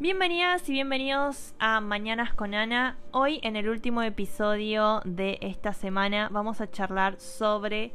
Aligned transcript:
Bienvenidas 0.00 0.68
y 0.68 0.72
bienvenidos 0.72 1.54
a 1.60 1.80
Mañanas 1.80 2.34
con 2.34 2.52
Ana. 2.52 2.98
Hoy 3.12 3.38
en 3.44 3.54
el 3.54 3.68
último 3.68 4.02
episodio 4.02 5.00
de 5.04 5.38
esta 5.40 5.72
semana 5.72 6.28
vamos 6.32 6.60
a 6.60 6.68
charlar 6.68 7.20
sobre 7.20 7.92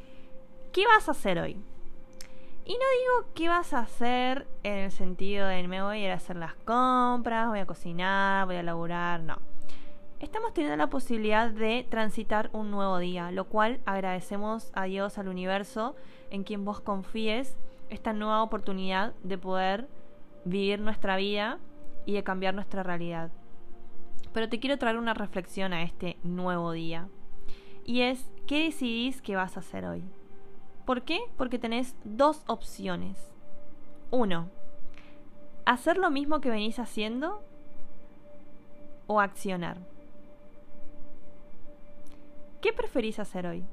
qué 0.72 0.88
vas 0.88 1.10
a 1.10 1.12
hacer 1.12 1.40
hoy. 1.40 1.58
Y 2.64 2.72
no 2.72 2.86
digo 3.20 3.34
qué 3.36 3.50
vas 3.50 3.74
a 3.74 3.80
hacer 3.80 4.48
en 4.64 4.78
el 4.78 4.92
sentido 4.92 5.46
de 5.46 5.68
me 5.68 5.82
voy 5.82 5.98
a 5.98 6.06
ir 6.06 6.12
a 6.12 6.16
hacer 6.16 6.38
las 6.38 6.56
compras, 6.56 7.50
voy 7.50 7.60
a 7.60 7.66
cocinar, 7.66 8.46
voy 8.46 8.56
a 8.56 8.64
laburar, 8.64 9.20
no. 9.20 9.38
Estamos 10.22 10.54
teniendo 10.54 10.78
la 10.78 10.90
posibilidad 10.90 11.52
de 11.52 11.86
transitar 11.90 12.50
un 12.54 12.72
nuevo 12.72 12.98
día, 13.00 13.30
lo 13.32 13.44
cual 13.44 13.82
agradecemos 13.86 14.72
a 14.74 14.86
Dios, 14.86 15.18
al 15.18 15.28
universo, 15.28 15.98
en 16.30 16.46
quien 16.46 16.64
vos 16.64 16.80
confíes 16.80 17.58
esta 17.90 18.14
nueva 18.14 18.42
oportunidad 18.42 19.14
de 19.24 19.38
poder 19.38 19.90
vivir 20.46 20.80
nuestra 20.80 21.18
vida 21.18 21.60
y 22.10 22.14
de 22.14 22.24
cambiar 22.24 22.56
nuestra 22.56 22.82
realidad. 22.82 23.30
Pero 24.34 24.50
te 24.50 24.60
quiero 24.60 24.80
traer 24.80 24.98
una 24.98 25.14
reflexión 25.14 25.74
a 25.74 25.84
este 25.84 26.18
nuevo 26.24 26.72
día. 26.72 27.08
Y 27.86 28.02
es, 28.02 28.32
¿qué 28.48 28.64
decidís 28.64 29.22
que 29.22 29.36
vas 29.36 29.56
a 29.56 29.60
hacer 29.60 29.86
hoy? 29.86 30.04
¿Por 30.88 31.04
qué? 31.04 31.20
Porque 31.38 31.60
tenés 31.60 31.96
dos 32.04 32.44
opciones. 32.48 33.32
Uno, 34.10 34.50
hacer 35.68 35.98
lo 35.98 36.10
mismo 36.10 36.42
que 36.42 36.50
venís 36.50 36.80
haciendo 36.80 37.44
o 39.06 39.20
accionar. 39.20 39.78
¿Qué 42.60 42.74
preferís 42.74 43.20
hacer 43.20 43.46
hoy? 43.46 43.66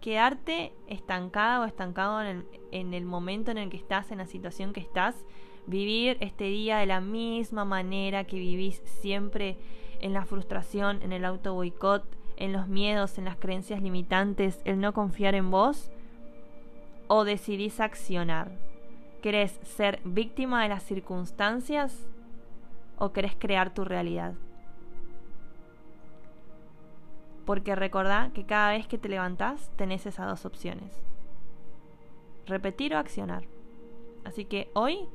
¿Quedarte 0.00 0.72
estancada 0.86 1.60
o 1.60 1.64
estancado 1.64 2.20
en 2.22 2.26
el, 2.26 2.46
en 2.70 2.94
el 2.94 3.04
momento 3.04 3.50
en 3.50 3.58
el 3.58 3.70
que 3.70 3.76
estás, 3.76 4.10
en 4.10 4.18
la 4.18 4.26
situación 4.26 4.72
que 4.72 4.80
estás? 4.80 5.24
vivir 5.66 6.16
este 6.20 6.44
día 6.44 6.78
de 6.78 6.86
la 6.86 7.00
misma 7.00 7.64
manera 7.64 8.24
que 8.24 8.38
vivís 8.38 8.82
siempre 9.00 9.56
en 10.00 10.12
la 10.12 10.24
frustración, 10.24 11.02
en 11.02 11.12
el 11.12 11.24
auto 11.24 11.54
boicot, 11.54 12.04
en 12.36 12.52
los 12.52 12.68
miedos, 12.68 13.18
en 13.18 13.24
las 13.24 13.36
creencias 13.36 13.82
limitantes, 13.82 14.60
el 14.64 14.80
no 14.80 14.92
confiar 14.92 15.34
en 15.34 15.50
vos? 15.50 15.90
¿O 17.08 17.24
decidís 17.24 17.80
accionar? 17.80 18.50
¿Querés 19.22 19.58
ser 19.62 20.00
víctima 20.04 20.62
de 20.62 20.68
las 20.68 20.82
circunstancias 20.82 22.06
o 22.98 23.12
querés 23.12 23.34
crear 23.36 23.72
tu 23.74 23.84
realidad? 23.84 24.34
Porque 27.46 27.76
recordá 27.76 28.30
que 28.34 28.44
cada 28.44 28.72
vez 28.72 28.86
que 28.86 28.98
te 28.98 29.08
levantás 29.08 29.70
tenés 29.76 30.04
esas 30.04 30.26
dos 30.26 30.44
opciones. 30.44 30.92
Repetir 32.46 32.94
o 32.94 32.98
accionar. 32.98 33.44
Así 34.24 34.44
que 34.44 34.70
hoy 34.74 35.08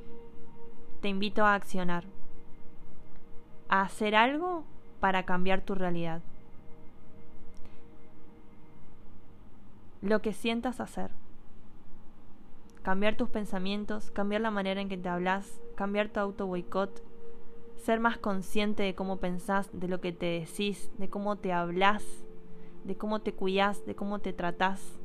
te 1.01 1.09
invito 1.09 1.45
a 1.45 1.55
accionar, 1.55 2.05
a 3.67 3.81
hacer 3.81 4.15
algo 4.15 4.63
para 5.01 5.23
cambiar 5.23 5.61
tu 5.61 5.75
realidad. 5.75 6.21
Lo 10.01 10.21
que 10.21 10.31
sientas 10.31 10.79
hacer. 10.79 11.11
Cambiar 12.81 13.15
tus 13.15 13.29
pensamientos, 13.29 14.09
cambiar 14.09 14.41
la 14.41 14.49
manera 14.51 14.81
en 14.81 14.89
que 14.89 14.97
te 14.97 15.09
hablas, 15.09 15.59
cambiar 15.75 16.09
tu 16.09 16.19
auto 16.19 16.47
boicot, 16.47 17.03
ser 17.81 17.99
más 17.99 18.17
consciente 18.17 18.83
de 18.83 18.93
cómo 18.95 19.17
pensás, 19.17 19.69
de 19.73 19.87
lo 19.87 20.01
que 20.01 20.11
te 20.11 20.27
decís, 20.27 20.91
de 20.97 21.09
cómo 21.09 21.37
te 21.37 21.51
hablas, 21.51 22.03
de 22.83 22.95
cómo 22.95 23.21
te 23.21 23.33
cuidas, 23.33 23.85
de 23.85 23.95
cómo 23.95 24.19
te 24.19 24.33
tratás. 24.33 24.99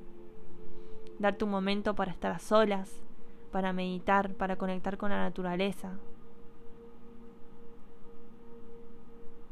Darte 1.19 1.45
un 1.45 1.51
momento 1.51 1.95
para 1.95 2.13
estar 2.13 2.33
a 2.33 2.39
solas, 2.39 2.93
para 3.51 3.73
meditar, 3.73 4.35
para 4.35 4.57
conectar 4.57 4.99
con 4.99 5.11
la 5.11 5.19
naturaleza. 5.19 5.99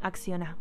Acciona. 0.03 0.59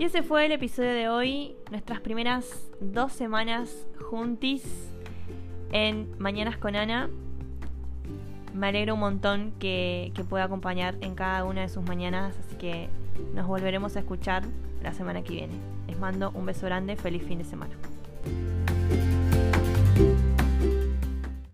Y 0.00 0.04
ese 0.04 0.22
fue 0.24 0.46
el 0.46 0.52
episodio 0.52 0.90
de 0.90 1.08
hoy, 1.08 1.56
nuestras 1.70 2.00
primeras 2.00 2.72
dos 2.80 3.12
semanas 3.12 3.86
juntis 4.00 4.90
en 5.72 6.08
Mañanas 6.18 6.56
con 6.56 6.76
Ana. 6.76 7.08
Me 8.54 8.68
alegro 8.68 8.94
un 8.94 9.00
montón 9.00 9.52
que, 9.58 10.12
que 10.14 10.24
pueda 10.24 10.44
acompañar 10.44 10.96
en 11.00 11.14
cada 11.14 11.44
una 11.44 11.62
de 11.62 11.68
sus 11.68 11.84
mañanas, 11.84 12.36
así 12.38 12.56
que 12.56 12.88
nos 13.34 13.46
volveremos 13.46 13.96
a 13.96 14.00
escuchar 14.00 14.42
la 14.82 14.92
semana 14.92 15.22
que 15.22 15.34
viene. 15.34 15.54
Les 15.86 15.98
mando 15.98 16.30
un 16.34 16.46
beso 16.46 16.66
grande, 16.66 16.96
feliz 16.96 17.22
fin 17.22 17.38
de 17.38 17.44
semana. 17.44 17.74